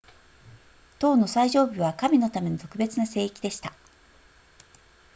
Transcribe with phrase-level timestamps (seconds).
[0.97, 3.71] 塔の最上部は神のための特別な聖域でした